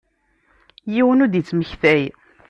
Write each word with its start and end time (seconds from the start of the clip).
Yiwen 0.93 1.23
ur 1.23 1.29
d-ittmektay. 1.29 2.03